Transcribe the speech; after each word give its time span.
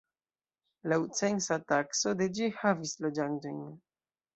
Laŭ 0.93 0.99
censa 1.21 1.59
takso 1.75 2.17
de 2.25 2.31
ĝi 2.41 2.51
havis 2.65 2.99
loĝantojn. 3.07 3.67